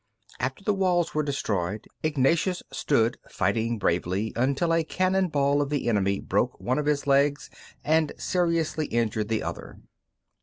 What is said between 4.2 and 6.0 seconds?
until a cannon ball of the